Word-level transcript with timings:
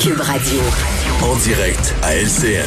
Cube 0.00 0.20
Radio. 0.20 0.60
En 1.22 1.36
direct 1.36 1.94
à 2.02 2.14
LCN. 2.16 2.66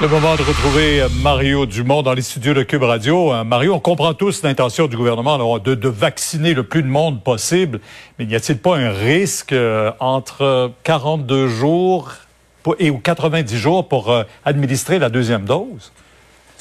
Le 0.00 0.08
moment 0.08 0.36
de 0.36 0.42
retrouver 0.42 1.06
Mario 1.22 1.66
Dumont 1.66 2.02
dans 2.02 2.14
les 2.14 2.22
studios 2.22 2.54
de 2.54 2.62
Cube 2.62 2.82
Radio. 2.82 3.32
Euh, 3.32 3.44
Mario, 3.44 3.74
on 3.74 3.80
comprend 3.80 4.14
tous 4.14 4.42
l'intention 4.42 4.86
du 4.86 4.96
gouvernement 4.96 5.58
de, 5.58 5.74
de, 5.74 5.88
vacciner 5.88 6.54
le 6.54 6.62
plus 6.62 6.82
de 6.82 6.88
monde 6.88 7.22
possible, 7.22 7.80
mais 8.18 8.24
n'y 8.24 8.34
a-t-il 8.34 8.58
pas 8.58 8.76
un 8.76 8.90
risque 8.90 9.52
euh, 9.52 9.92
entre 10.00 10.72
42 10.84 11.48
jours 11.48 12.12
et 12.78 12.90
ou 12.90 12.98
90 12.98 13.56
jours 13.56 13.88
pour 13.88 14.10
euh, 14.10 14.22
administrer 14.44 14.98
la 14.98 15.10
deuxième 15.10 15.44
dose? 15.44 15.92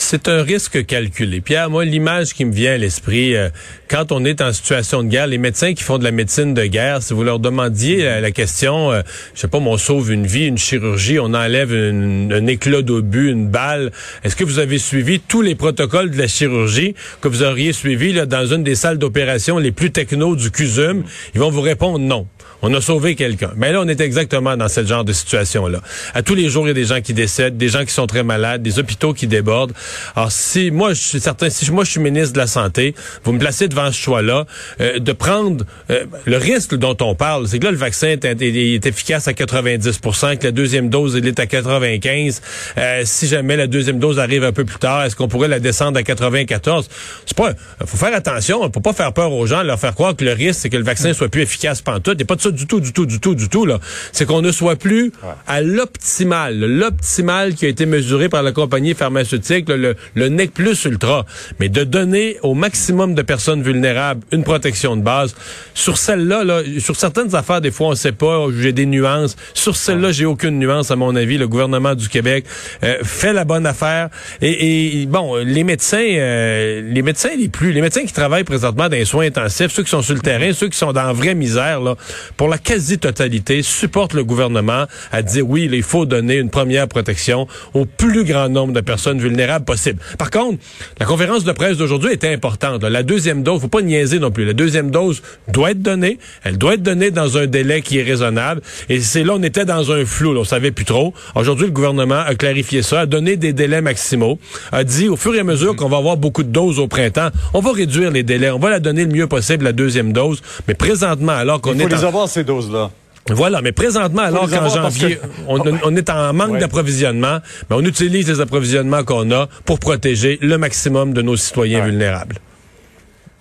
C'est 0.02 0.30
un 0.30 0.42
risque 0.42 0.86
calculé. 0.86 1.42
Pierre, 1.42 1.70
moi, 1.70 1.84
l'image 1.84 2.34
qui 2.34 2.46
me 2.46 2.54
vient 2.54 2.72
à 2.72 2.78
l'esprit, 2.78 3.36
euh, 3.36 3.50
quand 3.90 4.14
on 4.14 4.24
est 4.24 4.42
en 4.42 4.54
situation 4.54 5.04
de 5.04 5.10
guerre, 5.10 5.28
les 5.28 5.38
médecins 5.38 5.74
qui 5.74 5.84
font 5.84 5.98
de 5.98 6.06
la 6.06 6.12
médecine 6.12 6.54
de 6.54 6.66
guerre, 6.66 7.04
si 7.04 7.14
vous 7.14 7.24
leur 7.24 7.38
demandiez 7.38 8.08
euh, 8.08 8.22
la 8.22 8.32
question, 8.32 8.94
euh, 8.94 9.02
je 9.36 9.42
sais 9.42 9.50
pas, 9.50 9.58
on 9.58 9.78
sauve 9.78 10.10
une 10.12 10.26
vie, 10.26 10.46
une 10.46 10.58
chirurgie, 10.58 11.20
on 11.20 11.34
enlève 11.34 11.74
un 11.74 12.48
éclat 12.48 12.82
d'obus, 12.82 13.30
une 13.30 13.50
balle, 13.50 13.92
est-ce 14.24 14.38
que 14.38 14.46
vous 14.46 14.58
avez 14.58 14.80
suivi 14.80 15.20
tous 15.20 15.42
les 15.42 15.54
protocoles 15.54 16.12
de 16.12 16.18
la 16.18 16.28
chirurgie 16.28 16.96
que 17.20 17.28
vous 17.28 17.44
auriez 17.44 17.74
suivi 17.74 18.14
là, 18.14 18.26
dans 18.26 18.48
une 18.48 18.64
des 18.64 18.76
salles 18.76 19.00
d'opération 19.00 19.58
les 19.60 19.74
plus 19.74 19.92
techno 19.92 20.36
du 20.36 20.50
CUSUM? 20.50 21.04
Ils 21.36 21.42
vont 21.42 21.52
vous 21.52 21.62
répondre 21.62 22.00
non. 22.00 22.26
On 22.62 22.74
a 22.74 22.82
sauvé 22.82 23.16
quelqu'un. 23.16 23.52
Mais 23.56 23.72
là, 23.72 23.80
on 23.82 23.88
est 23.88 24.02
exactement 24.02 24.58
dans 24.58 24.68
ce 24.68 24.86
genre 24.86 25.06
de 25.06 25.14
situation-là. 25.14 25.82
À 26.14 26.24
tous 26.24 26.36
les 26.36 26.50
jours, 26.50 26.66
il 26.66 26.70
y 26.70 26.72
a 26.72 26.74
des 26.74 26.86
gens 26.86 27.00
qui 27.00 27.14
décèdent, 27.14 27.56
des 27.56 27.70
gens 27.70 27.86
qui 27.86 27.94
sont 27.94 28.06
très 28.06 28.24
malades, 28.24 28.62
des 28.62 28.80
hôpitaux 28.80 29.14
qui 29.14 29.28
débordent. 29.28 29.74
Alors, 30.16 30.32
si 30.32 30.72
moi, 30.72 30.94
je 30.94 31.02
suis 31.02 31.20
certain, 31.20 31.50
si 31.50 31.70
moi, 31.72 31.84
je 31.84 31.92
suis 31.92 32.00
ministre 32.00 32.34
de 32.34 32.40
la 32.40 32.48
Santé, 32.48 32.96
vous 33.24 33.32
me 33.32 33.40
placez 33.40 33.68
devant 33.68 33.92
ce 33.92 33.98
choix-là, 33.98 34.46
euh, 34.82 35.00
de 35.00 35.12
prendre 35.12 35.66
euh, 35.90 36.06
le 36.26 36.38
risque 36.38 36.76
dont 36.76 36.98
on 37.02 37.16
parle, 37.16 37.48
c'est 37.48 37.60
que 37.60 37.66
là, 37.66 37.72
le 37.72 37.78
vaccin 37.78 38.08
est, 38.08 38.26
est, 38.26 38.86
efficace 38.86 39.28
à 39.28 39.32
90% 39.32 40.38
que 40.38 40.46
la 40.46 40.52
deuxième 40.52 40.90
dose, 40.90 41.16
elle 41.16 41.28
est 41.28 41.40
à 41.40 41.46
95 41.46 42.42
euh, 42.78 43.02
Si 43.06 43.28
jamais 43.28 43.56
la 43.56 43.68
deuxième 43.68 44.00
dose 44.00 44.20
arrive 44.20 44.44
un 44.44 44.52
peu 44.52 44.66
plus 44.66 44.80
tard, 44.80 45.04
est-ce 45.04 45.16
qu'on 45.16 45.28
pourrait 45.28 45.48
la 45.48 45.60
descendre 45.60 45.98
à 46.00 46.04
94 46.04 46.90
C'est 47.26 47.38
pas... 47.38 47.54
faut 47.86 47.98
faire 47.98 48.16
attention, 48.16 48.62
on 48.62 48.70
peut 48.70 48.82
pas 48.82 48.94
faire 48.94 49.14
peur 49.14 49.32
aux 49.32 49.46
gens, 49.46 49.64
leur 49.64 49.80
faire 49.80 49.94
croire 49.94 50.16
que 50.16 50.26
le 50.26 50.34
risque, 50.34 50.62
c'est 50.62 50.70
que 50.70 50.78
le 50.78 50.84
vaccin 50.84 51.14
soit 51.14 51.30
plus 51.30 51.42
efficace 51.42 51.82
pantoute. 51.82 52.16
Il 52.16 52.18
n'y 52.18 52.24
a 52.24 52.26
pas 52.26 52.36
de 52.36 52.42
ça 52.42 52.52
du 52.52 52.68
tout, 52.68 52.80
du 52.80 52.94
tout, 52.94 53.06
du 53.06 53.20
tout, 53.20 53.36
du 53.36 53.50
tout, 53.50 53.66
là. 53.66 53.80
C'est 54.12 54.26
qu'on 54.26 54.42
ne 54.42 54.52
soit 54.52 54.76
plus 54.76 55.12
à 55.48 55.62
l'optimal, 55.62 56.60
l'optimal 56.60 57.56
qui 57.56 57.66
a 57.66 57.70
été 57.70 57.86
mesuré 57.86 58.30
par 58.30 58.44
la 58.44 58.52
compagnie 58.52 58.94
pharmaceutique, 58.94 59.70
le, 59.80 59.96
le 60.16 60.30
NEC 60.30 60.54
plus 60.54 60.86
ultra, 60.86 61.26
mais 61.60 61.70
de 61.70 61.84
donner 61.84 62.38
au 62.44 62.54
maximum 62.54 63.16
de 63.16 63.22
personnes 63.22 63.62
vulnérables 63.62 64.22
une 64.32 64.44
protection 64.44 64.96
de 64.96 65.02
base. 65.02 65.36
Sur 65.74 65.98
celle-là, 65.98 66.44
là, 66.44 66.62
sur 66.80 66.96
certaines 66.96 67.36
affaires, 67.36 67.62
des 67.62 67.72
fois, 67.72 67.88
on 67.88 67.96
sait 67.96 68.12
pas, 68.12 68.46
j'ai 68.58 68.74
des 68.74 68.86
nuances. 68.86 69.36
Sur 69.54 69.76
celle-là, 69.76 70.12
j'ai 70.12 70.26
aucune 70.26 70.60
nuance, 70.60 70.92
à 70.92 70.96
mon 70.96 71.16
avis. 71.16 71.38
Le 71.38 71.48
gouvernement 71.48 71.96
du 71.96 72.10
Québec 72.10 72.46
euh, 72.84 72.98
fait 73.04 73.34
la 73.34 73.46
bonne 73.46 73.66
affaire. 73.66 74.10
Et, 74.42 75.06
bon, 75.08 75.36
les 75.38 75.64
médecins, 75.64 75.98
euh, 75.98 76.82
les 76.82 77.02
médecins 77.02 77.30
les 77.38 77.50
plus, 77.50 77.72
les 77.72 77.82
médecins 77.82 78.04
qui 78.04 78.14
travaillent 78.14 78.44
présentement 78.44 78.90
dans 78.90 78.96
les 78.96 79.06
soins 79.06 79.26
intensifs, 79.26 79.72
ceux 79.72 79.84
qui 79.84 79.90
sont 79.90 80.02
sur 80.02 80.16
le 80.16 80.22
terrain, 80.22 80.52
ceux 80.54 80.70
qui 80.70 80.78
sont 80.78 80.94
dans 80.94 81.04
la 81.04 81.14
vraie 81.14 81.36
misère, 81.36 81.82
là, 81.82 81.96
pour 82.38 82.48
la 82.48 82.58
quasi-totalité, 82.58 83.62
supportent 83.62 84.14
le 84.14 84.24
gouvernement 84.24 84.86
à 85.12 85.22
dire 85.22 85.48
oui, 85.48 85.70
il 85.72 85.84
faut 85.84 86.06
donner 86.06 86.36
une 86.36 86.50
première 86.50 86.88
protection 86.88 87.48
au 87.74 87.86
plus 87.86 88.24
grand 88.24 88.50
nombre 88.50 88.74
de 88.74 88.82
personnes 88.82 89.20
vulnérables 89.20 89.59
possible. 89.66 90.00
Par 90.18 90.30
contre, 90.30 90.60
la 91.00 91.06
conférence 91.06 91.44
de 91.44 91.52
presse 91.52 91.78
d'aujourd'hui 91.78 92.14
était 92.14 92.34
importante. 92.34 92.84
La 92.84 93.04
deuxième 93.04 93.44
dose, 93.44 93.62
faut 93.62 93.68
pas 93.68 93.82
niaiser 93.82 94.20
non 94.20 94.32
plus. 94.32 94.46
La 94.46 94.54
deuxième 94.54 94.92
dose 94.92 95.22
doit 95.48 95.72
être 95.72 95.82
donnée. 95.82 96.20
Elle 96.44 96.58
doit 96.58 96.76
être 96.76 96.84
donnée 96.84 97.12
dans 97.12 97.38
un 97.38 97.48
délai 97.48 97.82
qui 97.82 98.00
est 98.00 98.04
raisonnable. 98.04 98.62
Et 98.90 99.00
c'est 99.00 99.24
là, 99.24 99.34
on 99.36 99.44
était 99.44 99.66
dans 99.66 99.92
un 99.92 100.06
flou. 100.06 100.34
Là, 100.34 100.42
on 100.42 100.44
savait 100.44 100.72
plus 100.72 100.86
trop. 100.86 101.14
Aujourd'hui, 101.36 101.68
le 101.68 101.72
gouvernement 101.72 102.20
a 102.20 102.36
clarifié 102.36 102.82
ça, 102.82 103.02
a 103.02 103.06
donné 103.06 103.38
des 103.38 103.54
délais 103.54 103.82
maximaux, 103.82 104.40
a 104.72 104.84
dit 104.84 105.10
au 105.10 105.16
fur 105.16 105.36
et 105.36 105.40
à 105.40 105.44
mesure 105.44 105.76
qu'on 105.76 105.90
va 105.90 105.98
avoir 105.98 106.18
beaucoup 106.18 106.44
de 106.44 106.52
doses 106.52 106.80
au 106.80 106.88
printemps, 106.88 107.30
on 107.54 107.62
va 107.62 107.72
réduire 107.72 108.12
les 108.12 108.24
délais. 108.24 108.50
On 108.52 108.60
va 108.60 108.70
la 108.70 108.80
donner 108.80 109.06
le 109.06 109.12
mieux 109.12 109.28
possible, 109.28 109.66
la 109.66 109.74
deuxième 109.74 110.14
dose. 110.14 110.42
Mais 110.68 110.74
présentement, 110.74 111.34
alors 111.34 111.62
qu'on 111.62 111.74
est... 111.74 111.84
Il 111.84 111.90
faut 111.90 111.96
les 111.96 112.04
avoir, 112.04 112.28
ces 112.28 112.44
doses-là. 112.44 112.92
Voilà, 113.28 113.62
mais 113.62 113.72
présentement, 113.72 114.24
alors 114.24 114.50
qu'en 114.50 114.70
janvier, 114.70 115.20
on, 115.48 115.96
est 115.96 116.10
en 116.10 116.34
manque 116.34 116.58
d'approvisionnement, 116.58 117.40
mais 117.70 117.76
on 117.76 117.82
utilise 117.82 118.28
les 118.28 118.42
approvisionnements 118.42 119.04
qu'on 119.04 119.30
a 119.32 119.48
pour 119.66 119.80
protéger 119.80 120.40
le 120.42 120.58
maximum 120.58 121.14
de 121.14 121.22
nos 121.22 121.38
citoyens 121.38 121.86
vulnérables. 121.86 122.38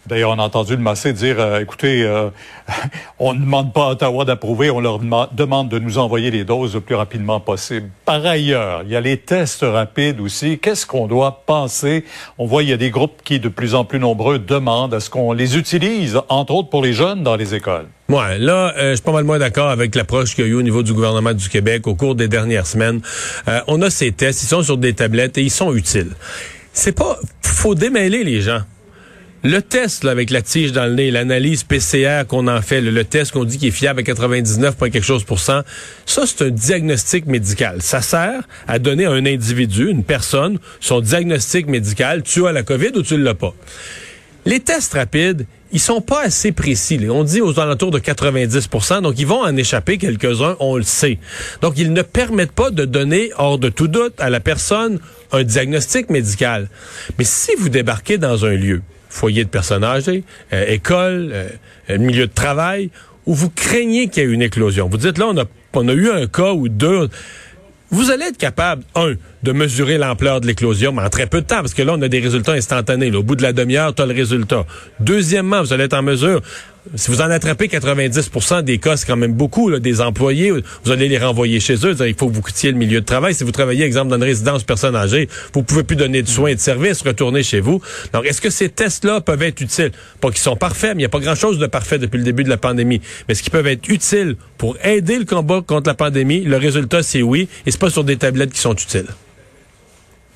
D'ailleurs, 0.08 0.30
on 0.30 0.38
a 0.38 0.42
entendu 0.42 0.72
le 0.72 0.82
Massé 0.82 1.12
dire, 1.12 1.36
euh, 1.38 1.60
écoutez, 1.60 2.02
euh, 2.02 2.30
on 3.18 3.34
ne 3.34 3.40
demande 3.40 3.74
pas 3.74 3.88
à 3.88 3.90
Ottawa 3.90 4.24
d'approuver, 4.24 4.70
on 4.70 4.80
leur 4.80 4.98
demande 4.98 5.68
de 5.68 5.78
nous 5.78 5.98
envoyer 5.98 6.30
les 6.30 6.44
doses 6.44 6.74
le 6.74 6.80
plus 6.80 6.94
rapidement 6.94 7.40
possible. 7.40 7.90
Par 8.06 8.24
ailleurs, 8.24 8.82
il 8.84 8.90
y 8.90 8.96
a 8.96 9.02
les 9.02 9.18
tests 9.18 9.62
rapides 9.62 10.20
aussi. 10.20 10.58
Qu'est-ce 10.58 10.86
qu'on 10.86 11.06
doit 11.06 11.42
penser? 11.44 12.04
On 12.38 12.46
voit, 12.46 12.62
il 12.62 12.70
y 12.70 12.72
a 12.72 12.78
des 12.78 12.90
groupes 12.90 13.20
qui, 13.22 13.38
de 13.38 13.50
plus 13.50 13.74
en 13.74 13.84
plus 13.84 13.98
nombreux, 13.98 14.38
demandent 14.38 14.94
à 14.94 15.00
ce 15.00 15.10
qu'on 15.10 15.32
les 15.32 15.58
utilise, 15.58 16.18
entre 16.30 16.54
autres 16.54 16.70
pour 16.70 16.82
les 16.82 16.94
jeunes 16.94 17.22
dans 17.22 17.36
les 17.36 17.54
écoles. 17.54 17.86
Ouais, 18.08 18.38
là, 18.38 18.72
euh, 18.78 18.90
je 18.90 18.94
suis 18.94 19.04
pas 19.04 19.12
mal 19.12 19.24
moins 19.24 19.38
d'accord 19.38 19.68
avec 19.68 19.94
l'approche 19.94 20.34
qu'il 20.34 20.44
y 20.46 20.48
a 20.48 20.50
eu 20.50 20.54
au 20.54 20.62
niveau 20.62 20.82
du 20.82 20.94
gouvernement 20.94 21.34
du 21.34 21.50
Québec 21.50 21.86
au 21.86 21.94
cours 21.94 22.14
des 22.14 22.28
dernières 22.28 22.66
semaines. 22.66 23.02
on 23.66 23.82
a 23.82 23.90
ces 23.90 24.12
tests, 24.12 24.42
ils 24.42 24.46
sont 24.46 24.62
sur 24.62 24.78
des 24.78 24.94
tablettes 24.94 25.36
et 25.36 25.42
ils 25.42 25.50
sont 25.50 25.74
utiles. 25.74 26.12
C'est 26.72 26.92
pas, 26.92 27.18
faut 27.42 27.74
démêler 27.74 28.24
les 28.24 28.40
gens. 28.40 28.60
Le 29.44 29.62
test 29.62 30.04
avec 30.04 30.30
la 30.30 30.42
tige 30.42 30.72
dans 30.72 30.86
le 30.86 30.94
nez, 30.94 31.12
l'analyse 31.12 31.62
PCR 31.62 32.22
qu'on 32.26 32.48
en 32.48 32.60
fait, 32.60 32.80
le, 32.80 33.04
test 33.04 33.30
qu'on 33.30 33.44
dit 33.44 33.56
qui 33.56 33.68
est 33.68 33.72
fiable 33.72 34.00
à 34.00 34.02
99, 34.02 34.74
quelque 34.78 35.00
chose 35.00 35.22
pour 35.22 35.38
cent, 35.38 35.62
ça 36.06 36.24
c'est 36.26 36.46
un 36.46 36.50
diagnostic 36.50 37.26
médical. 37.26 37.80
Ça 37.80 38.02
sert 38.02 38.42
à 38.66 38.80
donner 38.80 39.04
à 39.04 39.12
un 39.12 39.24
individu, 39.26 39.90
une 39.90 40.02
personne, 40.02 40.58
son 40.80 41.00
diagnostic 41.00 41.68
médical. 41.68 42.24
Tu 42.24 42.48
as 42.48 42.52
la 42.52 42.64
COVID 42.64 42.90
ou 42.96 43.02
tu 43.02 43.14
ne 43.14 43.22
l'as 43.22 43.34
pas. 43.34 43.54
Les 44.44 44.58
tests 44.58 44.94
rapides, 44.94 45.46
ils 45.70 45.78
sont 45.78 46.00
pas 46.00 46.22
assez 46.24 46.50
précis. 46.50 46.98
On 47.08 47.22
dit 47.22 47.40
aux 47.40 47.60
alentours 47.60 47.92
de 47.92 48.00
90% 48.00 49.02
donc 49.02 49.20
ils 49.20 49.26
vont 49.26 49.42
en 49.42 49.56
échapper 49.56 49.98
quelques-uns, 49.98 50.56
on 50.58 50.76
le 50.76 50.82
sait. 50.82 51.18
Donc 51.62 51.74
ils 51.76 51.92
ne 51.92 52.02
permettent 52.02 52.50
pas 52.50 52.70
de 52.70 52.84
donner, 52.84 53.30
hors 53.38 53.58
de 53.58 53.68
tout 53.68 53.86
doute, 53.86 54.14
à 54.18 54.30
la 54.30 54.40
personne 54.40 54.98
un 55.30 55.44
diagnostic 55.44 56.10
médical. 56.10 56.68
Mais 57.18 57.24
si 57.24 57.52
vous 57.56 57.68
débarquez 57.68 58.18
dans 58.18 58.44
un 58.44 58.54
lieu, 58.54 58.82
foyer 59.08 59.44
de 59.44 59.48
personnes 59.48 59.84
âgées, 59.84 60.24
euh, 60.52 60.64
école, 60.68 61.30
euh, 61.32 61.98
milieu 61.98 62.26
de 62.26 62.32
travail, 62.32 62.90
où 63.26 63.34
vous 63.34 63.50
craignez 63.50 64.08
qu'il 64.08 64.22
y 64.22 64.26
ait 64.26 64.30
une 64.30 64.42
éclosion. 64.42 64.88
Vous 64.88 64.96
dites 64.96 65.18
là, 65.18 65.26
on 65.28 65.36
a, 65.36 65.44
on 65.74 65.88
a 65.88 65.92
eu 65.92 66.10
un 66.10 66.26
cas 66.26 66.52
ou 66.52 66.68
deux. 66.68 67.08
Vous 67.90 68.10
allez 68.10 68.24
être 68.24 68.36
capable, 68.36 68.82
un, 68.94 69.14
de 69.42 69.52
mesurer 69.52 69.96
l'ampleur 69.96 70.40
de 70.40 70.46
l'éclosion, 70.46 70.92
mais 70.92 71.02
en 71.02 71.08
très 71.08 71.26
peu 71.26 71.40
de 71.40 71.46
temps, 71.46 71.60
parce 71.60 71.72
que 71.72 71.82
là, 71.82 71.94
on 71.96 72.02
a 72.02 72.08
des 72.08 72.20
résultats 72.20 72.52
instantanés. 72.52 73.10
Au 73.14 73.22
bout 73.22 73.34
de 73.34 73.42
la 73.42 73.52
demi-heure, 73.54 73.94
tu 73.94 74.02
as 74.02 74.06
le 74.06 74.14
résultat. 74.14 74.66
Deuxièmement, 75.00 75.62
vous 75.62 75.72
allez 75.72 75.84
être 75.84 75.94
en 75.94 76.02
mesure, 76.02 76.42
si 76.94 77.10
vous 77.10 77.20
en 77.20 77.30
attrapez 77.30 77.66
90% 77.66 78.62
des 78.62 78.78
cas, 78.78 78.96
c'est 78.96 79.06
quand 79.06 79.16
même 79.16 79.32
beaucoup, 79.32 79.68
là, 79.68 79.78
des 79.78 80.00
employés, 80.00 80.52
vous 80.84 80.90
allez 80.90 81.08
les 81.08 81.18
renvoyer 81.18 81.60
chez 81.60 81.74
eux. 81.86 81.96
Il 82.06 82.14
faut 82.14 82.28
que 82.28 82.34
vous 82.34 82.42
coûtiez 82.42 82.70
le 82.70 82.78
milieu 82.78 83.00
de 83.00 83.06
travail. 83.06 83.34
Si 83.34 83.44
vous 83.44 83.52
travaillez, 83.52 83.84
exemple, 83.84 84.08
dans 84.08 84.16
une 84.16 84.24
résidence 84.24 84.64
personne 84.64 84.96
âgée, 84.96 85.28
vous 85.54 85.62
pouvez 85.62 85.82
plus 85.82 85.96
donner 85.96 86.22
de 86.22 86.28
soins 86.28 86.50
et 86.50 86.54
de 86.54 86.60
services, 86.60 87.02
retourner 87.02 87.42
chez 87.42 87.60
vous. 87.60 87.80
Donc, 88.12 88.24
est-ce 88.24 88.40
que 88.40 88.50
ces 88.50 88.68
tests-là 88.68 89.20
peuvent 89.20 89.42
être 89.42 89.60
utiles? 89.60 89.92
Pas 90.20 90.30
qu'ils 90.30 90.38
sont 90.38 90.56
parfaits, 90.56 90.90
mais 90.90 91.02
il 91.02 91.04
n'y 91.04 91.06
a 91.06 91.10
pas 91.10 91.20
grand-chose 91.20 91.58
de 91.58 91.66
parfait 91.66 91.98
depuis 91.98 92.18
le 92.18 92.24
début 92.24 92.44
de 92.44 92.48
la 92.48 92.56
pandémie. 92.56 93.00
Mais 93.26 93.32
est-ce 93.32 93.42
qu'ils 93.42 93.52
peuvent 93.52 93.66
être 93.66 93.88
utiles 93.88 94.36
pour 94.56 94.76
aider 94.84 95.18
le 95.18 95.24
combat 95.24 95.62
contre 95.66 95.88
la 95.88 95.94
pandémie? 95.94 96.40
Le 96.40 96.56
résultat, 96.56 97.02
c'est 97.02 97.22
oui. 97.22 97.48
Et 97.66 97.70
c'est 97.70 97.80
pas 97.80 97.90
sur 97.90 98.04
des 98.04 98.16
tablettes 98.16 98.52
qui 98.52 98.60
sont 98.60 98.74
utiles. 98.74 99.06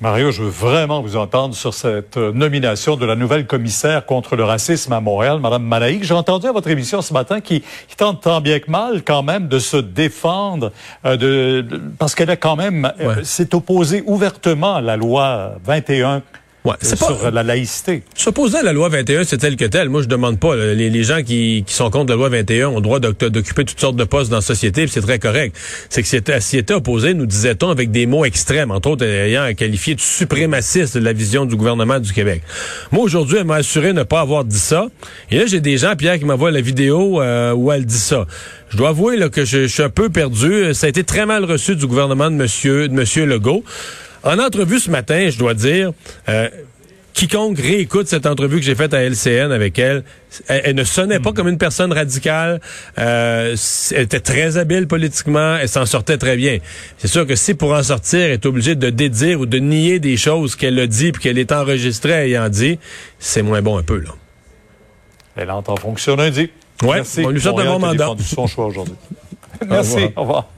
Mario, 0.03 0.31
je 0.31 0.43
veux 0.43 0.49
vraiment 0.49 1.01
vous 1.01 1.15
entendre 1.15 1.55
sur 1.55 1.73
cette 1.73 2.17
euh, 2.17 2.33
nomination 2.33 2.97
de 2.97 3.05
la 3.05 3.15
nouvelle 3.15 3.47
commissaire 3.47 4.05
contre 4.05 4.35
le 4.35 4.43
racisme 4.43 4.91
à 4.91 4.99
Montréal, 4.99 5.39
Madame 5.39 5.63
Malaïque. 5.63 6.03
J'ai 6.03 6.13
entendu 6.13 6.45
à 6.45 6.51
votre 6.51 6.67
émission 6.69 7.01
ce 7.01 7.13
matin 7.13 7.39
qui, 7.39 7.63
tente 7.95 8.19
tant 8.19 8.41
bien 8.41 8.59
que 8.59 8.69
mal 8.69 9.03
quand 9.05 9.23
même 9.23 9.47
de 9.47 9.59
se 9.59 9.77
défendre 9.77 10.73
euh, 11.05 11.15
de, 11.15 11.65
parce 11.97 12.15
qu'elle 12.15 12.29
a 12.31 12.35
quand 12.35 12.57
même 12.57 12.91
euh, 12.99 13.23
s'est 13.23 13.55
opposée 13.55 14.03
ouvertement 14.05 14.75
à 14.75 14.81
la 14.81 14.97
loi 14.97 15.53
21 15.63 16.21
Ouais, 16.65 16.75
c'est 16.81 16.97
sur 16.97 17.29
la 17.29 17.43
laïcité. 17.43 18.03
S'opposer 18.15 18.59
à 18.59 18.63
la 18.63 18.71
loi 18.71 18.87
21, 18.87 19.25
c'est 19.25 19.37
tel 19.37 19.57
que 19.57 19.65
tel. 19.65 19.89
Moi, 19.89 20.01
je 20.01 20.07
demande 20.07 20.39
pas. 20.39 20.55
Les, 20.55 20.89
les, 20.89 21.03
gens 21.03 21.21
qui, 21.21 21.65
qui, 21.67 21.73
sont 21.73 21.89
contre 21.89 22.11
la 22.11 22.15
loi 22.15 22.29
21 22.29 22.69
ont 22.69 22.75
le 22.75 22.81
droit 22.81 23.01
d'occuper 23.01 23.65
toutes 23.65 23.79
sortes 23.79 23.97
de 23.97 24.05
postes 24.05 24.29
dans 24.29 24.37
la 24.37 24.41
société, 24.41 24.87
c'est 24.87 25.01
très 25.01 25.19
correct. 25.19 25.57
C'est 25.89 26.01
que 26.01 26.39
s'y 26.39 26.57
était 26.57 26.73
opposé, 26.73 27.13
nous 27.13 27.25
disait-on, 27.25 27.69
avec 27.69 27.91
des 27.91 28.05
mots 28.05 28.23
extrêmes, 28.23 28.71
entre 28.71 28.91
autres 28.91 29.03
ayant 29.05 29.53
qualifié 29.53 29.95
de 29.95 29.99
suprémaciste 29.99 30.97
de 30.97 31.03
la 31.03 31.11
vision 31.11 31.45
du 31.45 31.57
gouvernement 31.57 31.99
du 31.99 32.13
Québec. 32.13 32.41
Moi, 32.93 33.03
aujourd'hui, 33.03 33.39
elle 33.39 33.45
m'a 33.45 33.55
assuré 33.55 33.91
ne 33.91 34.03
pas 34.03 34.21
avoir 34.21 34.45
dit 34.45 34.59
ça. 34.59 34.87
Et 35.31 35.39
là, 35.39 35.45
j'ai 35.45 35.59
des 35.59 35.77
gens, 35.77 35.97
Pierre, 35.97 36.17
qui 36.17 36.25
m'envoient 36.25 36.51
la 36.51 36.61
vidéo 36.61 37.21
euh, 37.21 37.51
où 37.51 37.73
elle 37.73 37.85
dit 37.85 37.99
ça. 37.99 38.25
Je 38.69 38.77
dois 38.77 38.89
avouer 38.89 39.17
là, 39.17 39.27
que 39.29 39.43
je, 39.43 39.63
je, 39.63 39.67
suis 39.67 39.83
un 39.83 39.89
peu 39.89 40.09
perdu. 40.09 40.73
Ça 40.73 40.87
a 40.87 40.89
été 40.89 41.03
très 41.03 41.25
mal 41.25 41.43
reçu 41.43 41.75
du 41.75 41.85
gouvernement 41.87 42.31
de 42.31 42.35
Monsieur, 42.35 42.87
de 42.87 42.93
Monsieur 42.93 43.25
Legault. 43.25 43.63
En 44.23 44.39
entrevue 44.39 44.79
ce 44.79 44.89
matin, 44.89 45.29
je 45.29 45.37
dois 45.37 45.53
dire, 45.53 45.91
euh, 46.29 46.49
quiconque 47.13 47.59
réécoute 47.59 48.07
cette 48.07 48.25
entrevue 48.25 48.57
que 48.59 48.65
j'ai 48.65 48.75
faite 48.75 48.93
à 48.93 49.03
LCN 49.03 49.51
avec 49.51 49.77
elle, 49.77 50.03
elle, 50.47 50.75
ne 50.75 50.83
sonnait 50.83 51.19
pas 51.19 51.31
hmm. 51.31 51.33
comme 51.33 51.47
une 51.47 51.57
personne 51.57 51.91
radicale. 51.91 52.59
Euh, 52.97 53.55
elle 53.91 54.01
était 54.01 54.19
très 54.19 54.57
habile 54.57 54.87
politiquement. 54.87 55.57
Elle 55.57 55.69
s'en 55.69 55.85
sortait 55.85 56.17
très 56.17 56.37
bien. 56.37 56.57
C'est 56.97 57.07
sûr 57.07 57.27
que 57.27 57.35
si 57.35 57.53
pour 57.53 57.73
en 57.73 57.83
sortir, 57.83 58.21
elle 58.21 58.31
est 58.31 58.45
obligée 58.45 58.75
de 58.75 58.89
dédire 58.89 59.41
ou 59.41 59.45
de 59.45 59.59
nier 59.59 59.99
des 59.99 60.17
choses 60.17 60.55
qu'elle 60.55 60.79
a 60.79 60.87
dit 60.87 61.11
puis 61.11 61.23
qu'elle 61.23 61.37
est 61.37 61.51
enregistrée 61.51 62.29
ayant 62.29 62.49
dit, 62.49 62.79
c'est 63.19 63.41
moins 63.41 63.61
bon 63.61 63.77
un 63.77 63.83
peu 63.83 63.99
là. 63.99 64.11
Elle 65.35 65.51
entre 65.51 65.71
en 65.71 65.77
fonction 65.77 66.15
lundi. 66.15 66.49
Ouais, 66.81 67.01
on 67.23 67.29
lui 67.29 67.41
souhaite 67.41 67.59
un 67.59 67.65
bon 67.65 67.79
mandat. 67.79 68.09
son 68.19 68.47
choix 68.47 68.65
aujourd'hui. 68.67 68.95
Merci. 69.67 70.09
Au 70.15 70.21
revoir. 70.21 70.49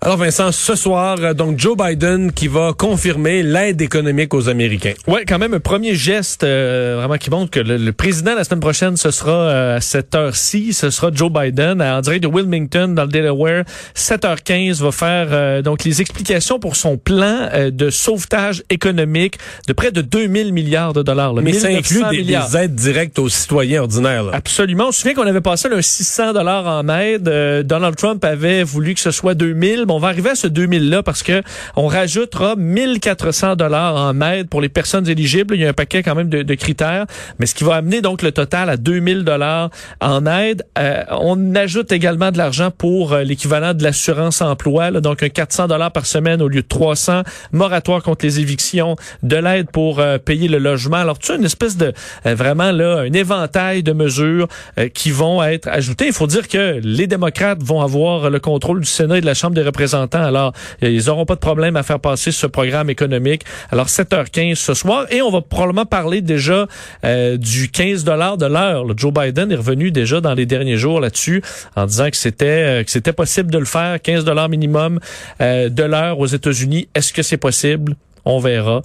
Alors 0.00 0.16
Vincent, 0.16 0.52
ce 0.52 0.76
soir, 0.76 1.16
euh, 1.20 1.34
donc 1.34 1.58
Joe 1.58 1.76
Biden 1.76 2.30
qui 2.30 2.46
va 2.46 2.72
confirmer 2.72 3.42
l'aide 3.42 3.82
économique 3.82 4.32
aux 4.32 4.48
Américains. 4.48 4.92
Ouais, 5.08 5.24
quand 5.26 5.40
même 5.40 5.54
un 5.54 5.58
premier 5.60 5.96
geste 5.96 6.44
euh, 6.44 6.94
vraiment 6.98 7.16
qui 7.16 7.30
montre 7.30 7.50
que 7.50 7.58
le, 7.58 7.92
président 7.92 8.36
la 8.36 8.44
semaine 8.44 8.60
prochaine 8.60 8.96
ce 8.96 9.10
sera 9.10 9.32
euh, 9.32 9.76
à 9.78 9.80
cette 9.80 10.14
heure-ci, 10.14 10.72
ce 10.72 10.90
sera 10.90 11.10
Joe 11.12 11.32
Biden 11.32 11.82
en 11.82 12.00
direct 12.00 12.22
de 12.22 12.28
Wilmington 12.28 12.94
dans 12.94 13.02
le 13.02 13.08
Delaware, 13.08 13.64
7h15 13.96 14.80
va 14.84 14.92
faire 14.92 15.62
donc 15.64 15.82
les 15.82 16.00
explications 16.00 16.60
pour 16.60 16.76
son 16.76 16.96
plan 16.96 17.48
de 17.68 17.90
sauvetage 17.90 18.62
économique 18.70 19.36
de 19.66 19.72
près 19.72 19.90
de 19.90 20.00
2000 20.00 20.52
milliards 20.52 20.92
de 20.92 21.02
dollars. 21.02 21.34
Mais 21.34 21.52
ça 21.54 21.68
inclut 21.68 22.04
des, 22.12 22.56
aides 22.56 22.76
directes 22.76 23.18
aux 23.18 23.28
citoyens 23.28 23.82
ordinaires. 23.82 24.22
Là. 24.22 24.30
Absolument. 24.32 24.88
On 24.88 24.92
se 24.92 25.00
souvient 25.00 25.14
qu'on 25.14 25.26
avait 25.26 25.40
passé 25.40 25.68
un 25.72 25.82
600 25.82 26.34
dollars 26.34 26.66
en 26.66 26.88
aide. 26.88 27.64
Donald 27.66 27.96
Trump 27.96 28.24
avait 28.24 28.62
voulu 28.62 28.94
que 28.94 29.00
ce 29.00 29.10
soit 29.10 29.34
2000 29.34 29.87
on 29.94 29.98
va 29.98 30.08
arriver 30.08 30.30
à 30.30 30.34
ce 30.34 30.46
2000-là 30.46 31.02
parce 31.02 31.22
que 31.22 31.42
on 31.76 31.86
rajoutera 31.86 32.56
1400 32.56 33.56
dollars 33.56 33.96
en 33.96 34.20
aide 34.20 34.48
pour 34.48 34.60
les 34.60 34.68
personnes 34.68 35.08
éligibles. 35.08 35.54
Il 35.54 35.60
y 35.60 35.66
a 35.66 35.70
un 35.70 35.74
paquet 35.74 36.02
quand 36.02 36.14
même 36.14 36.28
de, 36.28 36.54
critères, 36.54 37.06
mais 37.38 37.46
ce 37.46 37.54
qui 37.54 37.64
va 37.64 37.76
amener 37.76 38.00
donc 38.00 38.22
le 38.22 38.32
total 38.32 38.70
à 38.70 38.76
2000 38.76 39.24
dollars 39.24 39.70
en 40.00 40.26
aide. 40.26 40.64
Euh, 40.78 41.02
on 41.10 41.54
ajoute 41.54 41.92
également 41.92 42.30
de 42.30 42.38
l'argent 42.38 42.70
pour 42.70 43.12
euh, 43.12 43.22
l'équivalent 43.22 43.74
de 43.74 43.82
l'assurance 43.82 44.42
emploi, 44.42 44.90
donc 44.90 45.22
un 45.22 45.28
400 45.28 45.68
dollars 45.68 45.92
par 45.92 46.06
semaine 46.06 46.42
au 46.42 46.48
lieu 46.48 46.62
de 46.62 46.68
300, 46.68 47.22
moratoire 47.52 48.02
contre 48.02 48.24
les 48.24 48.40
évictions, 48.40 48.96
de 49.22 49.36
l'aide 49.36 49.70
pour 49.70 50.00
euh, 50.00 50.18
payer 50.18 50.48
le 50.48 50.58
logement. 50.58 50.96
Alors 50.96 51.18
tu 51.18 51.32
as 51.32 51.36
une 51.36 51.44
espèce 51.44 51.76
de 51.76 51.92
vraiment 52.24 52.72
là 52.72 53.00
un 53.00 53.12
éventail 53.12 53.82
de 53.82 53.92
mesures 53.92 54.48
qui 54.94 55.10
vont 55.10 55.42
être 55.42 55.68
ajoutées. 55.68 56.06
Il 56.06 56.12
faut 56.12 56.26
dire 56.26 56.48
que 56.48 56.80
les 56.82 57.06
démocrates 57.06 57.62
vont 57.62 57.80
avoir 57.80 58.30
le 58.30 58.40
contrôle 58.40 58.80
du 58.80 58.86
Sénat 58.86 59.18
et 59.18 59.20
de 59.20 59.26
la 59.26 59.34
Chambre 59.34 59.54
des 59.54 59.62
représentants 59.62 59.77
alors, 60.12 60.52
ils 60.82 61.06
n'auront 61.06 61.24
pas 61.24 61.34
de 61.34 61.40
problème 61.40 61.76
à 61.76 61.82
faire 61.82 62.00
passer 62.00 62.32
ce 62.32 62.46
programme 62.46 62.90
économique. 62.90 63.42
Alors, 63.70 63.86
7h15 63.86 64.56
ce 64.56 64.74
soir. 64.74 65.06
Et 65.10 65.22
on 65.22 65.30
va 65.30 65.40
probablement 65.40 65.86
parler 65.86 66.20
déjà 66.20 66.66
euh, 67.04 67.36
du 67.36 67.70
15 67.70 68.04
dollars 68.04 68.36
de 68.36 68.46
l'heure. 68.46 68.84
Joe 68.96 69.12
Biden 69.12 69.52
est 69.52 69.56
revenu 69.56 69.90
déjà 69.90 70.20
dans 70.20 70.34
les 70.34 70.46
derniers 70.46 70.76
jours 70.76 71.00
là-dessus 71.00 71.42
en 71.76 71.86
disant 71.86 72.10
que 72.10 72.16
c'était 72.16 72.46
euh, 72.80 72.84
que 72.84 72.90
c'était 72.90 73.12
possible 73.12 73.50
de 73.50 73.58
le 73.58 73.64
faire. 73.64 74.00
15 74.00 74.24
dollars 74.24 74.48
minimum 74.48 75.00
euh, 75.40 75.68
de 75.68 75.82
l'heure 75.82 76.18
aux 76.18 76.26
États-Unis. 76.26 76.88
Est-ce 76.94 77.12
que 77.12 77.22
c'est 77.22 77.36
possible? 77.36 77.94
On 78.24 78.40
verra. 78.40 78.82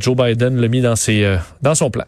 Joe 0.00 0.16
Biden 0.16 0.58
l'a 0.58 0.68
mis 0.68 0.80
dans, 0.80 0.96
ses, 0.96 1.36
dans 1.60 1.74
son 1.74 1.90
plan. 1.90 2.04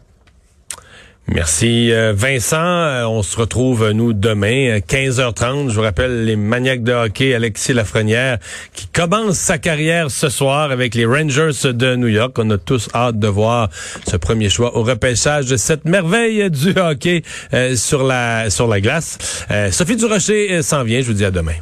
Merci 1.31 1.91
euh, 1.91 2.13
Vincent. 2.15 2.57
Euh, 2.57 3.05
on 3.05 3.21
se 3.21 3.37
retrouve 3.37 3.91
nous 3.91 4.13
demain 4.13 4.79
15h30. 4.79 5.69
Je 5.69 5.75
vous 5.75 5.81
rappelle 5.81 6.25
les 6.25 6.35
maniaques 6.35 6.83
de 6.83 6.91
hockey 6.91 7.35
Alexis 7.35 7.73
Lafrenière 7.73 8.39
qui 8.73 8.87
commence 8.87 9.37
sa 9.37 9.57
carrière 9.57 10.09
ce 10.09 10.29
soir 10.29 10.71
avec 10.71 10.95
les 10.95 11.05
Rangers 11.05 11.51
de 11.71 11.95
New 11.95 12.07
York. 12.07 12.35
On 12.39 12.49
a 12.49 12.57
tous 12.57 12.89
hâte 12.95 13.19
de 13.19 13.27
voir 13.27 13.69
ce 14.07 14.17
premier 14.17 14.49
choix 14.49 14.75
au 14.75 14.83
repêchage 14.83 15.45
de 15.45 15.57
cette 15.57 15.85
merveille 15.85 16.49
du 16.49 16.73
hockey 16.77 17.21
euh, 17.53 17.75
sur 17.75 18.03
la 18.03 18.49
sur 18.49 18.67
la 18.67 18.81
glace. 18.81 19.17
Sophie 19.71 19.97
Durocher 19.97 20.61
s'en 20.63 20.83
vient. 20.83 21.01
Je 21.01 21.07
vous 21.07 21.13
dis 21.13 21.25
à 21.25 21.31
demain. 21.31 21.55